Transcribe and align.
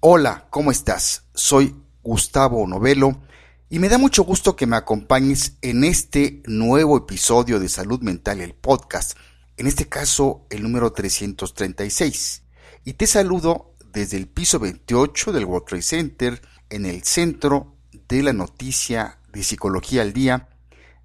Hola, 0.00 0.46
¿cómo 0.50 0.70
estás? 0.70 1.24
Soy 1.34 1.74
Gustavo 2.04 2.64
Novelo 2.68 3.20
y 3.68 3.80
me 3.80 3.88
da 3.88 3.98
mucho 3.98 4.22
gusto 4.22 4.54
que 4.54 4.64
me 4.64 4.76
acompañes 4.76 5.56
en 5.60 5.82
este 5.82 6.40
nuevo 6.46 6.96
episodio 6.96 7.58
de 7.58 7.68
Salud 7.68 8.00
Mental, 8.00 8.40
el 8.40 8.54
podcast, 8.54 9.18
en 9.56 9.66
este 9.66 9.88
caso 9.88 10.46
el 10.50 10.62
número 10.62 10.92
336. 10.92 12.44
Y 12.84 12.92
te 12.92 13.08
saludo 13.08 13.74
desde 13.92 14.18
el 14.18 14.28
piso 14.28 14.60
28 14.60 15.32
del 15.32 15.46
World 15.46 15.66
Trade 15.66 15.82
Center, 15.82 16.42
en 16.70 16.86
el 16.86 17.02
centro 17.02 17.74
de 18.08 18.22
la 18.22 18.32
noticia 18.32 19.18
de 19.32 19.42
Psicología 19.42 20.02
al 20.02 20.12
Día, 20.12 20.48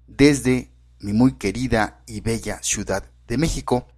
desde 0.06 0.70
mi 1.00 1.12
muy 1.12 1.32
querida 1.32 2.04
y 2.06 2.20
bella 2.20 2.62
Ciudad 2.62 3.10
de 3.26 3.38
México, 3.38 3.88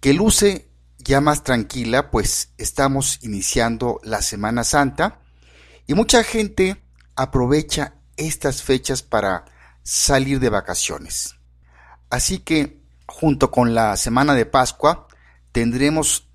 que 0.00 0.12
luce 0.12 0.68
ya 1.04 1.20
más 1.20 1.42
tranquila, 1.42 2.10
pues 2.10 2.50
estamos 2.58 3.18
iniciando 3.22 4.00
la 4.02 4.22
Semana 4.22 4.64
Santa 4.64 5.20
y 5.86 5.94
mucha 5.94 6.22
gente 6.24 6.82
aprovecha 7.16 7.94
estas 8.16 8.62
fechas 8.62 9.02
para 9.02 9.44
salir 9.82 10.40
de 10.40 10.48
vacaciones. 10.48 11.36
Así 12.10 12.38
que 12.38 12.80
junto 13.06 13.50
con 13.50 13.74
la 13.74 13.96
Semana 13.96 14.34
de 14.34 14.46
Pascua 14.46 15.08
tendremos 15.50 16.28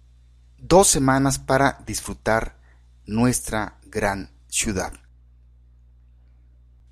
dos 0.57 0.88
semanas 0.88 1.40
para 1.40 1.79
disfrutar 1.85 2.57
nuestra 3.05 3.77
gran 3.85 4.31
ciudad. 4.49 4.93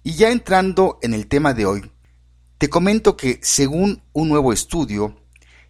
Y 0.04 0.14
ya 0.14 0.30
entrando 0.30 1.00
en 1.02 1.14
el 1.14 1.28
tema 1.28 1.54
de 1.54 1.66
hoy, 1.66 1.92
te 2.58 2.70
comento 2.70 3.18
que 3.18 3.40
según 3.42 4.02
un 4.14 4.30
nuevo 4.30 4.54
estudio, 4.54 5.20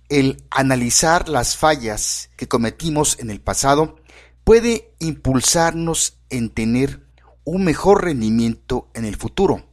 el 0.09 0.44
analizar 0.52 1.30
las 1.30 1.58
fallas 1.58 2.30
que 2.36 2.48
cometimos 2.48 3.20
en 3.20 3.30
el 3.30 3.41
pasado 3.41 4.00
puede 4.44 4.94
impulsarnos 5.00 6.20
en 6.30 6.50
tener 6.50 7.05
un 7.44 7.64
mejor 7.64 8.04
rendimiento 8.04 8.90
en 8.94 9.06
el 9.06 9.16
futuro, 9.16 9.67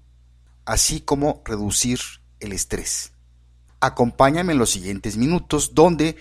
así 0.65 1.01
como 1.01 1.43
reducir 1.45 2.01
el 2.41 2.53
estrés. 2.53 3.13
Acompáñame 3.81 4.53
en 4.53 4.59
los 4.59 4.71
siguientes 4.71 5.17
minutos 5.17 5.75
donde 5.75 6.17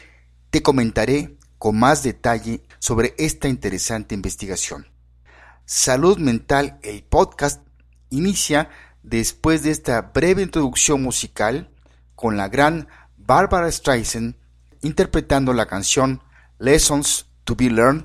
te 0.50 0.62
comentaré 0.62 1.38
con 1.58 1.78
más 1.78 2.04
detalle 2.04 2.64
sobre 2.80 3.14
esta 3.18 3.48
interesante 3.48 4.16
investigación. 4.16 4.88
Salud 5.66 6.18
Mental, 6.18 6.80
el 6.82 7.04
podcast, 7.04 7.62
inicia 8.10 8.70
después 9.04 9.64
de 9.64 9.72
esta 9.72 10.02
breve 10.02 10.42
introducción 10.42 11.02
musical 11.02 11.70
con 12.16 12.36
la 12.36 12.50
gran 12.50 12.88
Barbara 13.34 13.72
Streisand 13.72 14.36
interpretando 14.82 15.54
la 15.54 15.66
canción 15.66 16.22
Lessons 16.60 17.28
to 17.46 17.56
be 17.56 17.70
Learned 17.70 18.04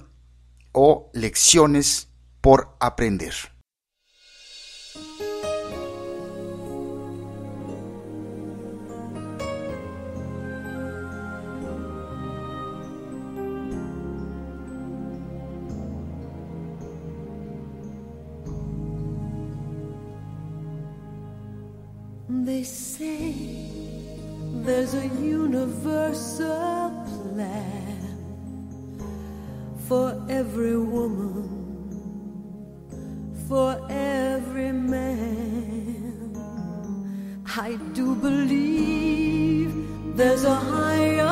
o 0.71 1.11
Lecciones 1.15 2.13
por 2.41 2.77
aprender. 2.79 3.35
There's 24.67 24.95
a 24.95 25.07
universal 25.07 26.91
plan 27.15 28.19
for 29.87 30.21
every 30.29 30.77
woman, 30.77 31.47
for 33.49 33.81
every 33.89 34.73
man. 34.73 36.35
I 37.47 37.77
do 37.93 38.17
believe 38.17 39.73
there's 40.17 40.43
a 40.43 40.57
higher 40.57 41.23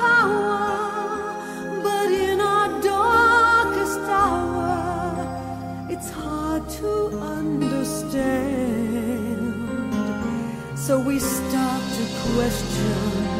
power, 0.00 1.36
but 1.82 2.10
in 2.10 2.40
our 2.40 2.80
darkest 2.80 4.00
hour, 4.00 5.88
it's 5.90 6.08
hard 6.08 6.70
to 6.80 7.18
understand. 7.18 8.54
So 10.74 10.98
we 10.98 11.18
to 11.18 11.83
question, 12.32 13.34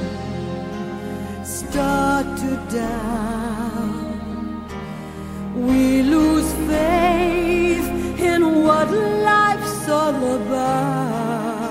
start 1.44 2.26
to 2.42 2.50
doubt. 2.76 4.70
We 5.54 6.02
lose 6.02 6.52
faith 6.68 7.88
in 8.20 8.40
what 8.64 8.90
life's 8.90 9.88
all 9.88 10.16
about. 10.36 11.64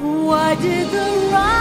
Why 0.00 0.54
did 0.54 0.86
the 0.88 1.08
right 1.32 1.59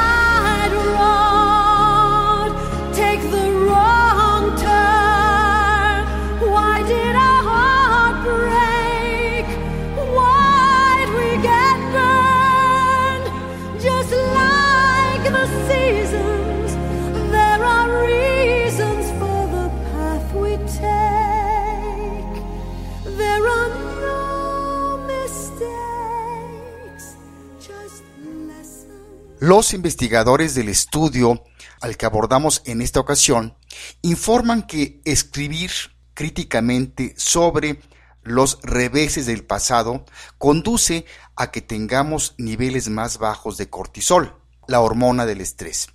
Los 29.50 29.74
investigadores 29.74 30.54
del 30.54 30.70
estudio 30.70 31.44
al 31.82 31.98
que 31.98 32.06
abordamos 32.06 32.62
en 32.66 32.84
esta 32.84 33.00
ocasión 33.00 33.58
informan 34.04 34.62
que 34.62 35.02
escribir 35.06 35.72
críticamente 36.14 37.16
sobre 37.18 37.82
los 38.22 38.60
reveses 38.62 39.26
del 39.26 39.44
pasado 39.44 40.06
conduce 40.38 41.06
a 41.36 41.50
que 41.50 41.62
tengamos 41.62 42.36
niveles 42.38 42.90
más 42.90 43.18
bajos 43.18 43.58
de 43.58 43.72
cortisol, 43.72 44.40
la 44.68 44.82
hormona 44.82 45.26
del 45.26 45.42
estrés, 45.42 45.88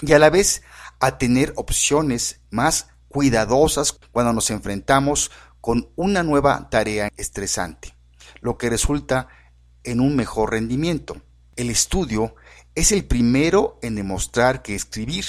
y 0.00 0.12
a 0.12 0.18
la 0.18 0.28
vez 0.28 0.62
a 0.98 1.18
tener 1.18 1.52
opciones 1.54 2.40
más 2.50 2.88
cuidadosas 3.06 3.96
cuando 4.10 4.32
nos 4.32 4.50
enfrentamos 4.50 5.30
con 5.60 5.88
una 5.94 6.24
nueva 6.24 6.68
tarea 6.68 7.12
estresante, 7.16 7.94
lo 8.40 8.58
que 8.58 8.68
resulta 8.70 9.28
en 9.84 10.00
un 10.00 10.16
mejor 10.16 10.50
rendimiento. 10.50 11.22
El 11.54 11.70
estudio 11.70 12.34
es 12.78 12.92
el 12.92 13.04
primero 13.04 13.80
en 13.82 13.96
demostrar 13.96 14.62
que 14.62 14.76
escribir 14.76 15.24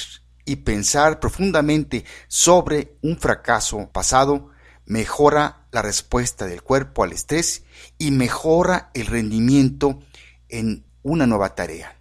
y 0.46 0.58
pensar 0.58 1.20
profundamente 1.20 2.06
sobre 2.28 2.96
un 3.02 3.18
fracaso 3.18 3.90
pasado 3.92 4.52
mejora 4.86 5.66
la 5.72 5.82
respuesta 5.82 6.46
del 6.46 6.62
cuerpo 6.62 7.04
al 7.04 7.12
estrés 7.12 7.64
y 7.98 8.12
mejora 8.12 8.92
el 8.94 9.08
rendimiento 9.08 10.00
en 10.48 10.86
una 11.02 11.26
nueva 11.26 11.56
tarea. 11.56 11.98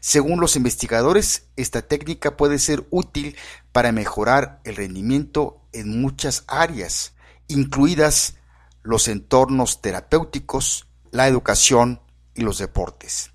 Según 0.00 0.40
los 0.40 0.56
investigadores, 0.56 1.48
esta 1.56 1.82
técnica 1.82 2.38
puede 2.38 2.58
ser 2.58 2.86
útil 2.88 3.36
para 3.72 3.92
mejorar 3.92 4.62
el 4.64 4.76
rendimiento 4.76 5.60
en 5.72 6.00
muchas 6.00 6.44
áreas, 6.46 7.12
incluidas 7.48 8.36
los 8.82 9.08
entornos 9.08 9.82
terapéuticos, 9.82 10.86
la 11.10 11.28
educación 11.28 12.00
y 12.34 12.40
los 12.42 12.56
deportes. 12.56 13.32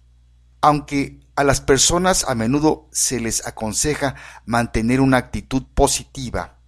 Aunque 0.61 1.20
a 1.35 1.43
las 1.43 1.61
personas 1.61 2.25
a 2.27 2.35
menudo 2.35 2.89
se 2.91 3.19
les 3.19 3.45
aconseja 3.47 4.15
mantener 4.45 5.01
una 5.01 5.17
actitud 5.17 5.63
positiva 5.73 6.59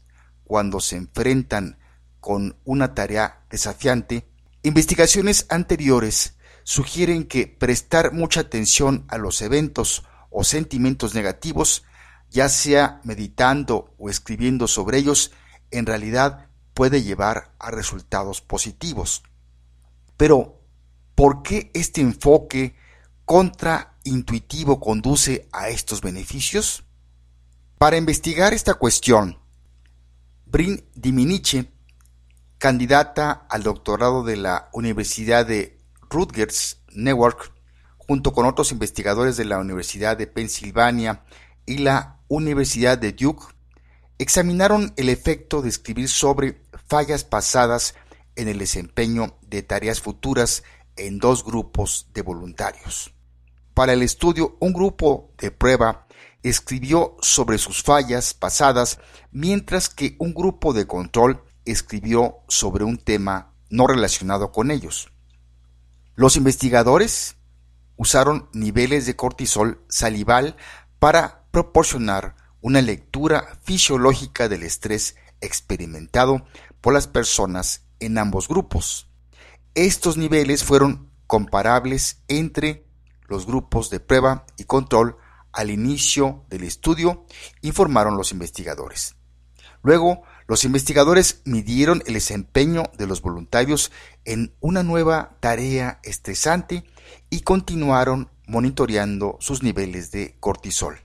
cuando 0.44 0.80
se 0.80 0.96
enfrentan 0.96 1.78
con 2.20 2.58
una 2.64 2.94
tarea 2.94 3.44
desafiante, 3.50 4.28
investigaciones 4.62 5.46
anteriores 5.50 6.38
sugieren 6.64 7.26
que 7.26 7.48
prestar 7.48 8.14
mucha 8.14 8.42
atención 8.42 9.06
a 9.10 9.18
los 9.18 9.42
eventos 9.42 10.04
o 10.30 10.44
sentimientos 10.44 11.14
negativos, 11.14 11.84
ya 12.30 12.50
sea 12.50 13.02
meditando 13.04 13.94
o 13.98 14.10
escribiendo 14.10 14.68
sobre 14.68 14.98
ellos, 14.98 15.32
en 15.72 15.86
realidad 15.86 16.48
puede 16.74 17.04
llevar 17.04 17.54
a 17.60 17.72
resultados 17.72 18.42
positivos. 18.42 19.24
Pero, 20.18 20.62
¿por 21.16 21.44
qué 21.44 21.70
este 21.74 22.02
enfoque 22.02 22.76
contraintuitivo 24.04 24.82
conduce 24.82 25.48
a 25.54 25.70
estos 25.70 26.02
beneficios? 26.02 26.84
Para 27.78 27.98
investigar 27.98 28.54
esta 28.54 28.74
cuestión, 28.74 29.40
Brin 30.46 30.84
Diminiche, 30.94 31.72
candidata 32.58 33.48
al 33.50 33.64
doctorado 33.64 34.24
de 34.24 34.36
la 34.36 34.70
Universidad 34.74 35.46
de 35.46 35.80
Rutgers 36.10 36.82
Newark, 36.94 37.54
junto 37.98 38.34
con 38.34 38.46
otros 38.46 38.72
investigadores 38.72 39.38
de 39.38 39.46
la 39.46 39.60
Universidad 39.60 40.18
de 40.18 40.28
Pensilvania 40.28 41.24
y 41.66 41.78
la 41.78 42.20
Universidad 42.28 42.98
de 42.98 43.14
Duke, 43.14 43.46
examinaron 44.18 44.94
el 44.98 45.08
efecto 45.10 45.62
de 45.62 45.70
escribir 45.70 46.10
sobre 46.10 46.62
fallas 46.88 47.24
pasadas 47.24 47.96
en 48.36 48.50
el 48.50 48.60
desempeño 48.60 49.38
de 49.42 49.64
tareas 49.64 50.02
futuras 50.02 50.64
en 50.98 51.20
dos 51.20 51.44
grupos 51.46 52.08
de 52.14 52.22
voluntarios. 52.22 53.14
Para 53.74 53.94
el 53.94 54.04
estudio, 54.04 54.56
un 54.60 54.72
grupo 54.72 55.32
de 55.40 55.50
prueba 55.50 56.08
escribió 56.44 57.18
sobre 57.22 57.58
sus 57.58 57.82
fallas 57.82 58.34
pasadas, 58.34 59.00
mientras 59.32 59.90
que 59.90 60.16
un 60.20 60.34
grupo 60.34 60.74
de 60.74 60.86
control 60.86 61.44
escribió 61.66 62.38
sobre 62.48 62.84
un 62.84 62.98
tema 62.98 63.54
no 63.70 63.88
relacionado 63.88 64.52
con 64.52 64.70
ellos. 64.70 65.12
Los 66.16 66.36
investigadores 66.36 67.38
usaron 67.96 68.50
niveles 68.54 69.06
de 69.06 69.16
cortisol 69.16 69.84
salival 69.88 70.56
para 71.00 71.46
proporcionar 71.50 72.36
una 72.62 72.82
lectura 72.82 73.58
fisiológica 73.64 74.48
del 74.50 74.64
estrés 74.64 75.16
experimentado 75.42 76.46
por 76.82 76.94
las 76.94 77.08
personas 77.08 77.86
en 78.00 78.18
ambos 78.18 78.48
grupos. 78.48 79.08
Estos 79.74 80.18
niveles 80.18 80.64
fueron 80.64 81.10
comparables 81.26 82.22
entre 82.28 82.86
los 83.28 83.46
grupos 83.46 83.90
de 83.90 84.00
prueba 84.00 84.46
y 84.58 84.66
control 84.66 85.18
al 85.52 85.70
inicio 85.70 86.46
del 86.50 86.64
estudio, 86.64 87.26
informaron 87.62 88.18
los 88.18 88.32
investigadores. 88.32 89.16
Luego, 89.84 90.24
los 90.48 90.64
investigadores 90.64 91.42
midieron 91.46 92.02
el 92.06 92.16
desempeño 92.16 92.84
de 92.98 93.08
los 93.08 93.22
voluntarios 93.22 93.92
en 94.26 94.56
una 94.60 94.82
nueva 94.82 95.38
tarea 95.40 96.00
estresante 96.04 96.84
y 97.30 97.42
continuaron 97.42 98.30
monitoreando 98.48 99.38
sus 99.40 99.64
niveles 99.64 100.12
de 100.12 100.36
cortisol. 100.40 101.00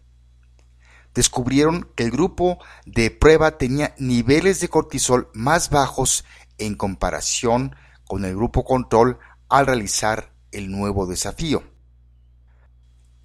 Descubrieron 1.15 1.89
que 1.97 2.05
el 2.05 2.11
grupo 2.11 2.59
de 2.87 3.11
prueba 3.11 3.59
tenía 3.59 3.95
niveles 3.99 4.61
de 4.61 4.69
cortisol 4.69 5.31
más 5.35 5.71
bajos 5.71 6.25
en 6.59 6.75
comparación 6.75 7.75
con 8.07 8.25
el 8.25 8.35
grupo 8.37 8.65
control 8.65 9.19
al 9.49 9.67
realizar 9.67 10.33
el 10.53 10.71
nuevo 10.71 11.07
desafío. 11.07 11.63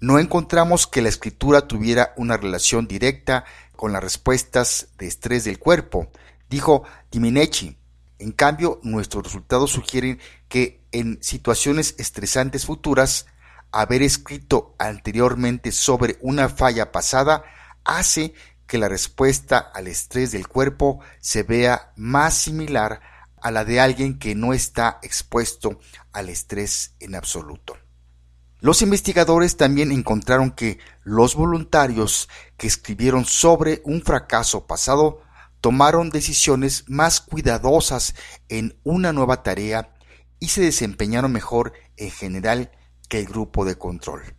No 0.04 0.18
encontramos 0.18 0.86
que 0.86 1.00
la 1.00 1.08
escritura 1.08 1.66
tuviera 1.66 2.12
una 2.18 2.36
relación 2.36 2.86
directa 2.86 3.46
con 3.74 3.94
las 3.94 4.04
respuestas 4.04 4.88
de 4.98 5.06
estrés 5.06 5.44
del 5.44 5.58
cuerpo, 5.58 6.10
dijo 6.50 6.84
Diminechi. 7.10 7.78
En 8.18 8.32
cambio, 8.32 8.80
nuestros 8.82 9.24
resultados 9.24 9.70
sugieren 9.70 10.20
que 10.46 10.84
en 10.92 11.22
situaciones 11.22 11.94
estresantes 11.96 12.66
futuras, 12.66 13.24
haber 13.72 14.02
escrito 14.02 14.74
anteriormente 14.78 15.72
sobre 15.72 16.18
una 16.20 16.50
falla 16.50 16.92
pasada 16.92 17.42
hace 17.82 18.34
que 18.66 18.76
la 18.76 18.90
respuesta 18.90 19.56
al 19.56 19.86
estrés 19.86 20.32
del 20.32 20.48
cuerpo 20.48 21.00
se 21.18 21.44
vea 21.44 21.94
más 21.96 22.34
similar 22.34 23.00
a 23.40 23.50
la 23.50 23.64
de 23.64 23.80
alguien 23.80 24.18
que 24.18 24.34
no 24.34 24.52
está 24.52 24.98
expuesto 25.02 25.80
al 26.12 26.28
estrés 26.28 26.94
en 27.00 27.14
absoluto. 27.14 27.78
Los 28.64 28.80
investigadores 28.80 29.58
también 29.58 29.92
encontraron 29.92 30.50
que 30.50 30.78
los 31.02 31.34
voluntarios 31.34 32.30
que 32.56 32.66
escribieron 32.66 33.26
sobre 33.26 33.82
un 33.84 34.00
fracaso 34.00 34.66
pasado 34.66 35.20
tomaron 35.60 36.08
decisiones 36.08 36.84
más 36.86 37.20
cuidadosas 37.20 38.14
en 38.48 38.80
una 38.82 39.12
nueva 39.12 39.42
tarea 39.42 39.94
y 40.40 40.48
se 40.48 40.62
desempeñaron 40.62 41.30
mejor 41.30 41.74
en 41.98 42.10
general 42.10 42.70
que 43.10 43.18
el 43.18 43.26
grupo 43.26 43.66
de 43.66 43.76
control. 43.76 44.34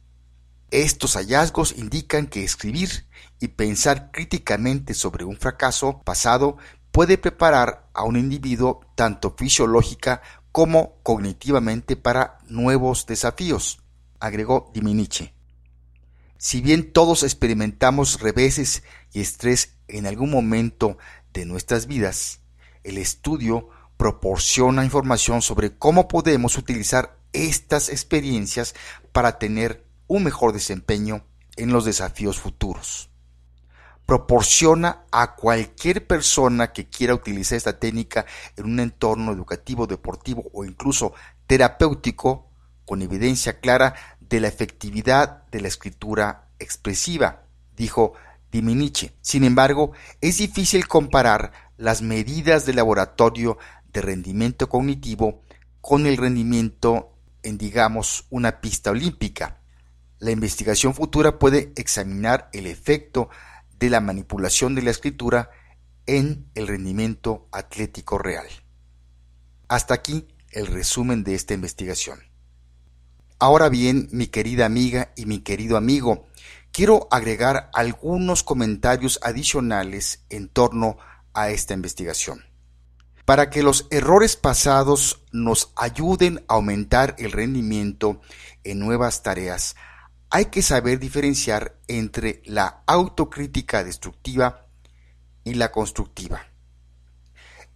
Estos 0.72 1.18
hallazgos 1.18 1.76
indican 1.78 2.26
que 2.26 2.44
escribir 2.44 3.08
y 3.40 3.50
pensar 3.50 4.10
críticamente 4.12 4.96
sobre 4.96 5.24
un 5.24 5.38
fracaso 5.38 6.02
pasado 6.04 6.58
puede 6.92 7.20
preparar 7.20 7.92
a 7.94 8.02
un 8.02 8.18
individuo 8.18 8.82
tanto 8.96 9.36
fisiológica 9.38 10.24
como 10.52 10.96
cognitivamente 11.04 11.96
para 11.96 12.40
nuevos 12.48 13.06
desafíos 13.06 13.85
agregó 14.20 14.72
Diminiche. 14.74 15.34
Si 16.38 16.62
bien 16.62 16.92
todos 16.92 17.24
experimentamos 17.24 18.20
reveses 18.20 18.84
y 19.14 19.22
estrés 19.22 19.76
en 19.88 20.06
algún 20.06 20.30
momento 20.30 20.98
de 21.34 21.46
nuestras 21.46 21.88
vidas, 21.88 22.42
el 22.84 22.98
estudio 22.98 23.70
proporciona 23.98 24.84
información 24.84 25.42
sobre 25.42 25.78
cómo 25.78 26.08
podemos 26.08 26.58
utilizar 26.58 27.18
estas 27.34 27.90
experiencias 27.90 28.76
para 29.12 29.40
tener 29.40 29.86
un 30.08 30.24
mejor 30.24 30.54
desempeño 30.54 31.26
en 31.56 31.72
los 31.72 31.86
desafíos 31.86 32.40
futuros. 32.40 33.10
Proporciona 34.06 35.04
a 35.12 35.36
cualquier 35.36 36.06
persona 36.06 36.74
que 36.74 36.88
quiera 36.88 37.16
utilizar 37.16 37.58
esta 37.58 37.80
técnica 37.80 38.26
en 38.56 38.66
un 38.66 38.80
entorno 38.80 39.32
educativo, 39.32 39.88
deportivo 39.88 40.44
o 40.54 40.64
incluso 40.64 41.14
terapéutico 41.48 42.52
con 42.86 43.02
evidencia 43.02 43.60
clara 43.60 43.96
de 44.20 44.40
la 44.40 44.48
efectividad 44.48 45.46
de 45.48 45.62
la 45.62 45.68
escritura 45.68 46.50
expresiva, 46.60 47.44
dijo 47.76 48.14
Diminiche. 48.52 49.14
Sin 49.22 49.44
embargo, 49.44 49.92
es 50.22 50.38
difícil 50.38 50.88
comparar 50.88 51.52
las 51.78 52.02
medidas 52.02 52.66
de 52.66 52.74
laboratorio 52.74 53.58
de 53.92 54.02
rendimiento 54.02 54.70
cognitivo 54.70 55.44
con 55.82 56.06
el 56.06 56.18
rendimiento 56.18 57.18
en, 57.44 57.58
digamos, 57.58 58.26
una 58.30 58.62
pista 58.62 58.92
olímpica. 58.92 59.62
La 60.20 60.32
investigación 60.32 60.94
futura 60.94 61.38
puede 61.38 61.74
examinar 61.76 62.50
el 62.54 62.66
efecto 62.66 63.30
de 63.78 63.90
la 63.90 64.00
manipulación 64.00 64.74
de 64.74 64.82
la 64.82 64.92
escritura 64.92 65.50
en 66.06 66.50
el 66.56 66.68
rendimiento 66.68 67.48
atlético 67.52 68.18
real. 68.18 68.48
Hasta 69.68 69.94
aquí 69.94 70.28
el 70.52 70.68
resumen 70.68 71.24
de 71.24 71.36
esta 71.36 71.54
investigación. 71.54 72.35
Ahora 73.38 73.68
bien, 73.68 74.08
mi 74.12 74.28
querida 74.28 74.66
amiga 74.66 75.12
y 75.18 75.26
mi 75.26 75.40
querido 75.40 75.76
amigo, 75.76 76.28
quiero 76.72 77.10
agregar 77.12 77.70
algunos 77.74 78.44
comentarios 78.44 79.20
adicionales 79.24 80.24
en 80.30 80.48
torno 80.48 80.98
a 81.34 81.50
esta 81.50 81.74
investigación. 81.74 82.46
Para 83.26 83.50
que 83.50 83.62
los 83.62 83.88
errores 83.92 84.38
pasados 84.38 85.26
nos 85.34 85.74
ayuden 85.76 86.46
a 86.48 86.54
aumentar 86.54 87.16
el 87.18 87.34
rendimiento 87.34 88.22
en 88.64 88.80
nuevas 88.80 89.22
tareas, 89.22 89.76
hay 90.30 90.46
que 90.46 90.62
saber 90.62 91.00
diferenciar 91.00 91.78
entre 91.88 92.42
la 92.46 92.84
autocrítica 92.88 93.84
destructiva 93.84 94.68
y 95.44 95.56
la 95.56 95.72
constructiva. 95.72 96.48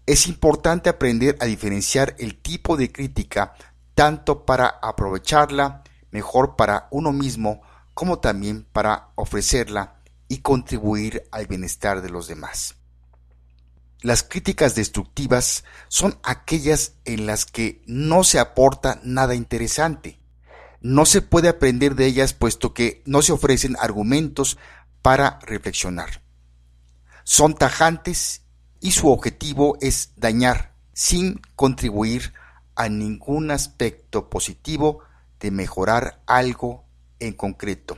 Es 0.06 0.28
importante 0.28 0.90
aprender 0.90 1.38
a 1.42 1.46
diferenciar 1.46 2.16
el 2.18 2.42
tipo 2.42 2.78
de 2.78 2.92
crítica 2.92 3.54
tanto 4.00 4.46
para 4.46 4.80
aprovecharla 4.82 5.84
mejor 6.12 6.56
para 6.56 6.88
uno 6.90 7.12
mismo 7.12 7.62
como 7.94 8.20
también 8.20 8.64
para 8.64 9.10
ofrecerla 9.16 10.00
y 10.30 10.38
contribuir 10.38 11.28
al 11.34 11.48
bienestar 11.48 12.02
de 12.02 12.10
los 12.10 12.30
demás. 12.30 12.76
Las 14.00 14.24
críticas 14.24 14.74
destructivas 14.74 15.66
son 15.90 16.18
aquellas 16.24 16.94
en 17.04 17.26
las 17.26 17.46
que 17.46 17.84
no 17.88 18.24
se 18.24 18.40
aporta 18.40 19.02
nada 19.04 19.36
interesante. 19.36 20.18
No 20.80 21.06
se 21.06 21.22
puede 21.22 21.50
aprender 21.50 21.96
de 21.96 22.06
ellas 22.06 22.32
puesto 22.34 22.74
que 22.74 23.04
no 23.06 23.22
se 23.22 23.34
ofrecen 23.34 23.76
argumentos 23.82 24.58
para 25.02 25.40
reflexionar. 25.42 26.24
Son 27.26 27.54
tajantes 27.54 28.44
y 28.80 28.92
su 28.92 29.10
objetivo 29.10 29.78
es 29.82 30.14
dañar 30.16 30.74
sin 30.94 31.42
contribuir 31.58 32.32
a 32.80 32.88
ningún 32.88 33.52
aspecto 33.52 34.30
positivo 34.30 35.00
de 35.42 35.52
mejorar 35.52 36.22
algo 36.26 36.86
en 37.20 37.34
concreto. 37.34 37.98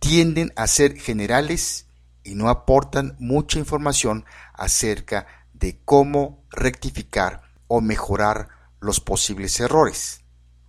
Tienden 0.00 0.52
a 0.56 0.66
ser 0.66 0.98
generales 0.98 1.86
y 2.24 2.34
no 2.34 2.48
aportan 2.48 3.14
mucha 3.20 3.60
información 3.60 4.24
acerca 4.54 5.28
de 5.52 5.78
cómo 5.84 6.42
rectificar 6.50 7.42
o 7.68 7.80
mejorar 7.80 8.48
los 8.80 8.98
posibles 8.98 9.60
errores. 9.60 10.22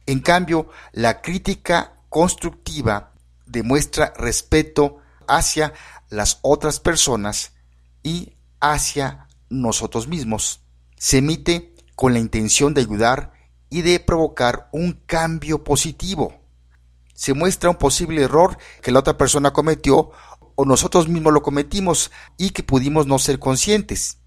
En 0.06 0.20
cambio, 0.20 0.70
la 0.92 1.24
crítica 1.24 1.96
constructiva 2.10 3.14
demuestra 3.48 4.14
respeto 4.16 4.98
hacia 5.28 5.74
las 6.10 6.38
otras 6.44 6.80
personas 6.80 7.54
y 8.04 8.36
hacia 8.60 9.28
nosotros 9.50 10.08
mismos. 10.08 10.62
Se 10.98 11.18
emite 11.18 11.74
con 11.96 12.14
la 12.14 12.20
intención 12.20 12.76
de 12.76 12.82
ayudar 12.82 13.39
y 13.70 13.82
de 13.82 14.00
provocar 14.00 14.70
un 14.72 14.94
cambio 15.06 15.64
positivo. 15.64 16.34
Se 17.14 17.34
muestra 17.34 17.70
un 17.70 17.76
posible 17.76 18.24
error 18.24 18.58
que 18.82 18.92
la 18.92 19.00
otra 19.00 19.18
persona 19.18 19.52
cometió 19.52 20.12
o 20.56 20.66
nosotros 20.66 21.08
mismos 21.08 21.34
lo 21.34 21.42
cometimos 21.42 22.12
y 22.38 22.50
que 22.50 22.64
pudimos 22.64 23.08
no 23.08 23.20
ser 23.20 23.40
conscientes. 23.40 24.18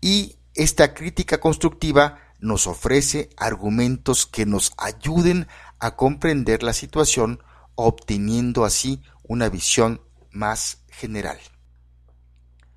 Y 0.00 0.36
esta 0.54 0.94
crítica 0.94 1.38
constructiva 1.38 2.18
nos 2.40 2.66
ofrece 2.66 3.30
argumentos 3.36 4.26
que 4.26 4.46
nos 4.46 4.72
ayuden 4.76 5.48
a 5.78 5.96
comprender 5.96 6.62
la 6.62 6.72
situación, 6.72 7.42
obteniendo 7.74 8.64
así 8.64 9.02
una 9.22 9.48
visión 9.48 10.00
más 10.30 10.78
general. 10.88 11.38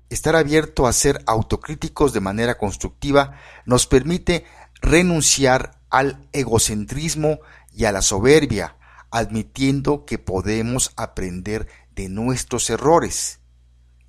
estar 0.08 0.34
abierto 0.34 0.86
a 0.86 0.92
ser 0.92 1.22
autocríticos 1.26 2.12
de 2.12 2.20
manera 2.20 2.58
constructiva 2.58 3.38
nos 3.64 3.86
permite 3.86 4.44
renunciar 4.80 5.80
al 5.90 6.28
egocentrismo 6.32 7.40
y 7.72 7.84
a 7.84 7.92
la 7.92 8.02
soberbia, 8.02 8.76
admitiendo 9.10 10.04
que 10.04 10.18
podemos 10.18 10.92
aprender 10.96 11.68
de 11.94 12.08
nuestros 12.08 12.70
errores. 12.70 13.40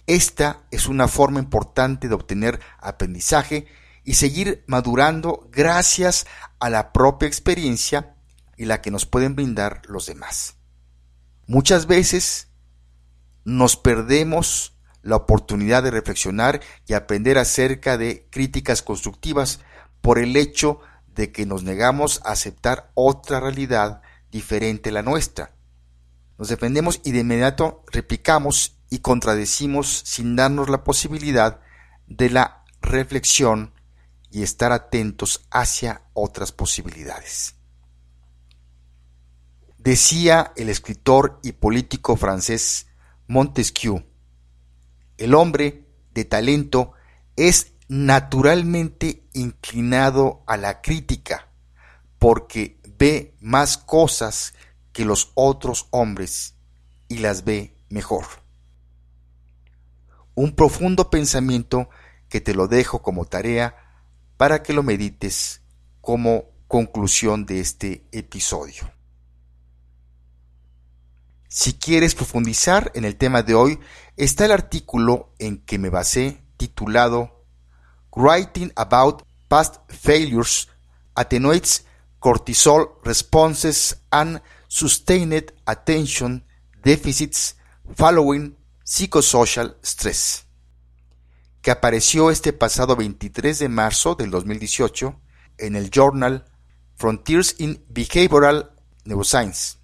Esta 0.07 0.63
es 0.71 0.87
una 0.87 1.07
forma 1.07 1.39
importante 1.39 2.07
de 2.07 2.15
obtener 2.15 2.59
aprendizaje 2.79 3.67
y 4.03 4.15
seguir 4.15 4.63
madurando 4.67 5.47
gracias 5.51 6.25
a 6.59 6.69
la 6.69 6.91
propia 6.91 7.27
experiencia 7.27 8.15
y 8.57 8.65
la 8.65 8.81
que 8.81 8.91
nos 8.91 9.05
pueden 9.05 9.35
brindar 9.35 9.81
los 9.87 10.05
demás. 10.05 10.55
Muchas 11.47 11.87
veces 11.87 12.47
nos 13.43 13.75
perdemos 13.75 14.70
la 15.03 15.15
oportunidad 15.15 15.83
de 15.83 15.91
reflexionar 15.91 16.61
y 16.87 16.93
aprender 16.93 17.37
acerca 17.37 17.97
de 17.97 18.27
críticas 18.29 18.81
constructivas 18.81 19.59
por 20.01 20.19
el 20.19 20.35
hecho 20.35 20.79
de 21.07 21.31
que 21.31 21.45
nos 21.45 21.63
negamos 21.63 22.21
a 22.23 22.31
aceptar 22.31 22.91
otra 22.93 23.39
realidad 23.39 24.01
diferente 24.31 24.89
a 24.89 24.93
la 24.93 25.01
nuestra. 25.01 25.53
Nos 26.37 26.49
defendemos 26.49 27.01
y 27.03 27.11
de 27.11 27.19
inmediato 27.19 27.83
replicamos 27.91 28.77
y 28.89 28.99
contradecimos 28.99 30.03
sin 30.05 30.35
darnos 30.35 30.69
la 30.69 30.83
posibilidad 30.83 31.61
de 32.07 32.29
la 32.29 32.63
reflexión 32.81 33.73
y 34.31 34.43
estar 34.43 34.71
atentos 34.71 35.45
hacia 35.51 36.03
otras 36.13 36.51
posibilidades. 36.51 37.55
Decía 39.77 40.53
el 40.55 40.69
escritor 40.69 41.39
y 41.43 41.53
político 41.53 42.15
francés 42.15 42.87
Montesquieu, 43.27 44.03
el 45.21 45.35
hombre 45.35 45.85
de 46.15 46.25
talento 46.25 46.93
es 47.35 47.73
naturalmente 47.87 49.23
inclinado 49.33 50.43
a 50.47 50.57
la 50.57 50.81
crítica 50.81 51.47
porque 52.17 52.79
ve 52.97 53.35
más 53.39 53.77
cosas 53.77 54.55
que 54.93 55.05
los 55.05 55.31
otros 55.35 55.87
hombres 55.91 56.55
y 57.07 57.19
las 57.19 57.43
ve 57.43 57.75
mejor. 57.89 58.25
Un 60.33 60.55
profundo 60.55 61.11
pensamiento 61.11 61.87
que 62.27 62.41
te 62.41 62.55
lo 62.55 62.67
dejo 62.67 63.03
como 63.03 63.25
tarea 63.25 63.75
para 64.37 64.63
que 64.63 64.73
lo 64.73 64.81
medites 64.81 65.61
como 65.99 66.45
conclusión 66.67 67.45
de 67.45 67.59
este 67.59 68.05
episodio. 68.11 68.91
Si 71.53 71.73
quieres 71.73 72.15
profundizar 72.15 72.93
en 72.95 73.03
el 73.03 73.17
tema 73.17 73.43
de 73.43 73.55
hoy, 73.55 73.77
está 74.15 74.45
el 74.45 74.53
artículo 74.53 75.33
en 75.37 75.57
que 75.57 75.77
me 75.77 75.89
basé 75.89 76.41
titulado 76.55 77.43
Writing 78.15 78.71
About 78.77 79.23
Past 79.49 79.81
Failures 79.89 80.69
Attenuates 81.13 81.85
Cortisol 82.19 82.91
Responses 83.03 83.97
and 84.11 84.41
Sustained 84.69 85.53
Attention 85.65 86.47
Deficits 86.85 87.57
Following 87.97 88.55
Psychosocial 88.85 89.75
Stress 89.83 90.45
que 91.61 91.71
apareció 91.71 92.31
este 92.31 92.53
pasado 92.53 92.95
23 92.95 93.59
de 93.59 93.67
marzo 93.67 94.15
del 94.15 94.31
2018 94.31 95.19
en 95.57 95.75
el 95.75 95.91
journal 95.91 96.45
Frontiers 96.95 97.55
in 97.59 97.85
Behavioral 97.89 98.71
Neuroscience. 99.03 99.80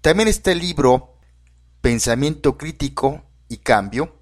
También 0.00 0.28
está 0.28 0.52
el 0.52 0.60
libro 0.60 1.16
Pensamiento 1.80 2.56
Crítico 2.56 3.24
y 3.48 3.58
Cambio 3.58 4.20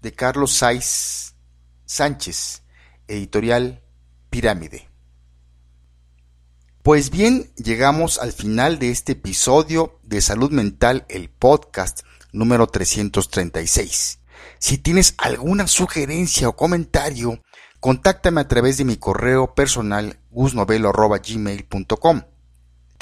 de 0.00 0.12
Carlos 0.12 0.52
Saiz 0.54 1.34
Sánchez, 1.84 2.62
editorial 3.08 3.82
Pirámide. 4.30 4.88
Pues 6.82 7.10
bien, 7.10 7.52
llegamos 7.56 8.18
al 8.18 8.32
final 8.32 8.78
de 8.78 8.90
este 8.90 9.12
episodio 9.12 10.00
de 10.02 10.22
Salud 10.22 10.50
Mental, 10.50 11.04
el 11.08 11.28
podcast 11.28 12.00
número 12.32 12.66
336. 12.66 14.18
Si 14.58 14.78
tienes 14.78 15.14
alguna 15.18 15.66
sugerencia 15.66 16.48
o 16.48 16.56
comentario, 16.56 17.42
contáctame 17.80 18.40
a 18.40 18.48
través 18.48 18.78
de 18.78 18.86
mi 18.86 18.96
correo 18.96 19.54
personal 19.54 20.18
gusnovelo.gmail.com. 20.30 22.22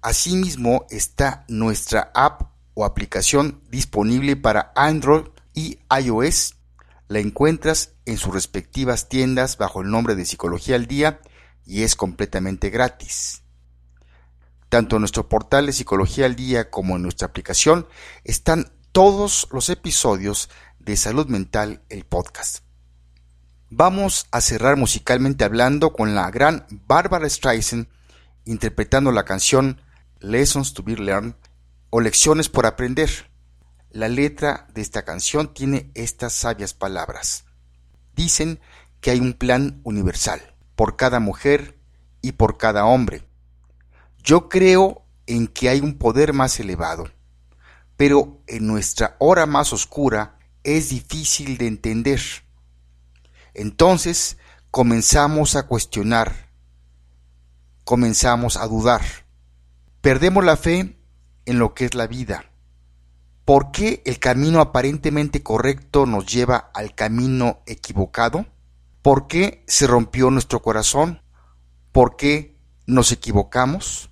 Asimismo 0.00 0.86
está 0.88 1.44
nuestra 1.48 2.10
app 2.14 2.44
o 2.72 2.86
aplicación 2.86 3.60
disponible 3.68 4.36
para 4.36 4.72
Android 4.76 5.26
y 5.52 5.78
iOS. 5.94 6.54
La 7.06 7.18
encuentras 7.18 7.92
en 8.06 8.16
sus 8.16 8.32
respectivas 8.32 9.10
tiendas 9.10 9.58
bajo 9.58 9.82
el 9.82 9.90
nombre 9.90 10.14
de 10.14 10.24
Psicología 10.24 10.76
al 10.76 10.86
Día 10.86 11.20
y 11.66 11.82
es 11.82 11.96
completamente 11.96 12.70
gratis. 12.70 13.42
Tanto 14.68 14.96
en 14.96 15.00
nuestro 15.00 15.28
portal 15.28 15.66
de 15.66 15.72
Psicología 15.72 16.26
al 16.26 16.36
Día 16.36 16.70
como 16.70 16.96
en 16.96 17.02
nuestra 17.02 17.28
aplicación 17.28 17.88
están 18.24 18.72
todos 18.92 19.48
los 19.50 19.68
episodios 19.70 20.50
de 20.78 20.96
Salud 20.96 21.26
Mental, 21.26 21.82
el 21.88 22.04
podcast. 22.04 22.58
Vamos 23.70 24.26
a 24.30 24.40
cerrar 24.40 24.76
musicalmente 24.76 25.44
hablando 25.44 25.92
con 25.92 26.14
la 26.14 26.30
gran 26.30 26.66
Barbara 26.70 27.28
Streisand 27.28 27.88
interpretando 28.44 29.12
la 29.12 29.24
canción 29.24 29.80
Lessons 30.20 30.72
to 30.72 30.82
be 30.82 30.96
Learned 30.96 31.34
o 31.90 32.00
lecciones 32.00 32.48
por 32.48 32.66
aprender. 32.66 33.10
La 33.90 34.08
letra 34.08 34.66
de 34.74 34.80
esta 34.80 35.04
canción 35.04 35.52
tiene 35.52 35.90
estas 35.94 36.32
sabias 36.32 36.74
palabras. 36.74 37.44
Dicen 38.14 38.60
que 39.00 39.10
hay 39.10 39.20
un 39.20 39.34
plan 39.34 39.80
universal 39.84 40.54
por 40.76 40.96
cada 40.96 41.20
mujer 41.20 41.78
y 42.20 42.32
por 42.32 42.58
cada 42.58 42.84
hombre. 42.84 43.27
Yo 44.22 44.48
creo 44.48 45.04
en 45.26 45.46
que 45.46 45.68
hay 45.68 45.80
un 45.80 45.98
poder 45.98 46.32
más 46.32 46.58
elevado, 46.60 47.08
pero 47.96 48.40
en 48.46 48.66
nuestra 48.66 49.16
hora 49.18 49.46
más 49.46 49.72
oscura 49.72 50.38
es 50.64 50.90
difícil 50.90 51.58
de 51.58 51.66
entender. 51.66 52.20
Entonces 53.54 54.38
comenzamos 54.70 55.56
a 55.56 55.66
cuestionar, 55.66 56.50
comenzamos 57.84 58.56
a 58.56 58.66
dudar, 58.66 59.02
perdemos 60.00 60.44
la 60.44 60.56
fe 60.56 60.98
en 61.46 61.58
lo 61.58 61.74
que 61.74 61.86
es 61.86 61.94
la 61.94 62.06
vida. 62.06 62.44
¿Por 63.44 63.70
qué 63.70 64.02
el 64.04 64.18
camino 64.18 64.60
aparentemente 64.60 65.42
correcto 65.42 66.04
nos 66.04 66.26
lleva 66.26 66.70
al 66.74 66.94
camino 66.94 67.62
equivocado? 67.66 68.44
¿Por 69.00 69.26
qué 69.26 69.64
se 69.66 69.86
rompió 69.86 70.30
nuestro 70.30 70.60
corazón? 70.60 71.22
¿Por 71.92 72.16
qué 72.16 72.57
nos 72.88 73.12
equivocamos? 73.12 74.10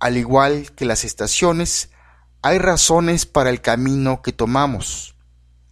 Al 0.00 0.16
igual 0.16 0.72
que 0.72 0.84
las 0.84 1.04
estaciones, 1.04 1.90
hay 2.42 2.58
razones 2.58 3.24
para 3.24 3.50
el 3.50 3.60
camino 3.60 4.20
que 4.20 4.32
tomamos. 4.32 5.14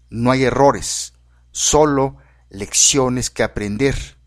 No 0.08 0.30
hay 0.30 0.44
errores, 0.44 1.14
solo 1.50 2.16
lecciones 2.48 3.28
que 3.28 3.42
aprender. 3.42 4.18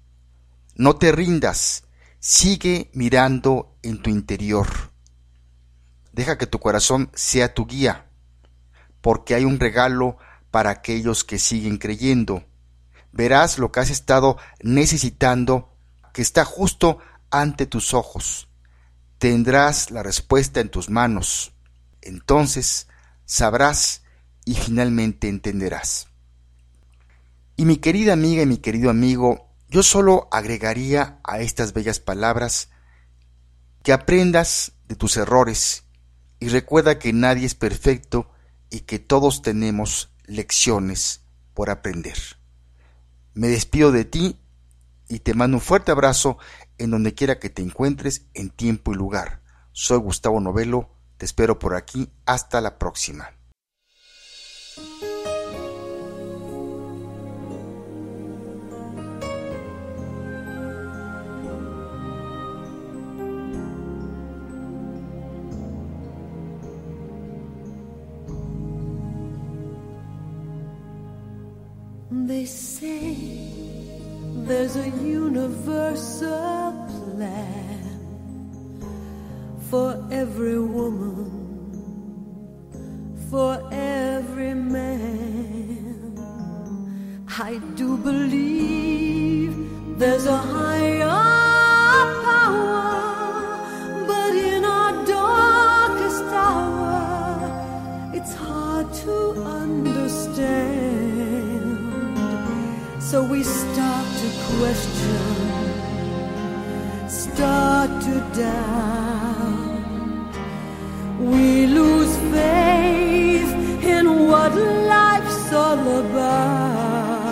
No 0.75 0.98
te 0.98 1.13
rindas, 1.13 1.86
sigue 2.20 2.91
mirando 2.94 3.77
en 3.82 4.01
tu 4.01 4.10
interior. 4.10 4.68
Deja 6.12 6.38
que 6.38 6.48
tu 6.48 6.60
corazón 6.60 7.12
sea 7.15 7.53
tu 7.53 7.65
guía, 7.65 8.10
porque 9.00 9.36
hay 9.36 9.46
un 9.46 9.58
regalo 9.58 10.18
para 10.51 10.70
aquellos 10.70 11.24
que 11.24 11.39
siguen 11.39 11.77
creyendo. 11.77 12.44
Verás 13.13 13.58
lo 13.58 13.72
que 13.72 13.80
has 13.80 13.89
estado 13.89 14.38
necesitando, 14.62 15.74
que 16.12 16.22
está 16.22 16.44
justo 16.44 17.00
ante 17.31 17.65
tus 17.65 17.93
ojos. 17.93 18.50
Tendrás 19.17 19.91
la 19.91 20.03
respuesta 20.03 20.59
en 20.59 20.69
tus 20.69 20.89
manos. 20.89 21.53
Entonces 22.01 22.88
sabrás 23.25 24.03
y 24.45 24.55
finalmente 24.55 25.29
entenderás. 25.29 26.07
Y 27.55 27.65
mi 27.65 27.77
querida 27.77 28.13
amiga 28.13 28.43
y 28.43 28.47
mi 28.47 28.57
querido 28.57 28.89
amigo, 28.89 29.50
yo 29.69 29.83
solo 29.83 30.27
agregaría 30.31 31.19
a 31.23 31.39
estas 31.39 31.73
bellas 31.73 32.00
palabras 32.00 32.69
que 33.83 33.93
aprendas 33.93 34.73
de 34.88 34.95
tus 34.95 35.17
errores 35.17 35.83
y 36.39 36.50
recuerda 36.50 37.00
que 37.00 37.13
nadie 37.13 37.45
es 37.45 37.55
perfecto 37.55 38.31
y 38.69 38.81
que 38.81 39.00
todos 39.00 39.41
tenemos 39.41 40.09
lecciones 40.25 41.21
por 41.53 41.69
aprender. 41.69 42.17
Me 43.33 43.47
despido 43.47 43.91
de 43.91 44.05
ti 44.05 44.40
y 45.12 45.20
te 45.20 45.34
mando 45.34 45.58
un 45.58 45.62
fuerte 45.62 45.91
abrazo 45.91 46.38
en 46.77 46.91
donde 46.91 47.13
quiera 47.13 47.38
que 47.38 47.50
te 47.50 47.62
encuentres 47.62 48.30
en 48.34 48.50
tiempo 48.50 48.94
y 48.94 48.96
lugar. 48.96 49.41
Soy 49.74 50.00
Gustavo 50.00 50.39
Novelo, 50.39 50.96
te 51.18 51.25
espero 51.25 51.60
por 51.60 51.75
aquí, 51.75 52.10
hasta 52.25 52.62
la 52.62 52.80
próxima. 52.80 53.40
There's 74.48 74.75
a 74.75 74.89
universal 74.89 76.71
plan 76.88 77.81
for 79.69 80.07
every 80.12 80.60
woman, 80.60 81.31
for 83.29 83.62
every 83.71 84.53
man. 84.53 86.17
I 87.39 87.60
do 87.75 87.98
believe 87.98 89.53
there's 89.98 90.25
a 90.25 90.38
higher 90.38 91.07
power, 92.24 94.05
but 94.07 94.36
in 94.36 94.65
our 94.65 95.05
darkest 95.05 96.24
hour, 96.33 98.12
it's 98.13 98.33
hard 98.36 98.93
to 99.05 99.33
understand. 99.43 100.62
So 103.01 103.24
we 103.24 103.43
to 103.43 104.11
question, 104.58 105.24
start 107.10 107.89
to 108.05 108.15
doubt. 108.39 110.34
We 111.20 111.67
lose 111.67 112.15
faith 112.36 113.51
in 113.84 114.05
what 114.27 114.53
life's 114.55 115.53
all 115.53 115.79
about. 116.03 117.31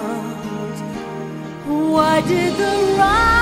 Why 1.65 2.21
did 2.21 2.53
the 2.57 2.75
right 2.97 3.38